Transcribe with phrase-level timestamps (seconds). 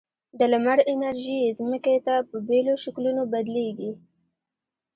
[0.39, 3.91] د لمر انرژي ځمکې ته په بېلو شکلونو بدلیږي.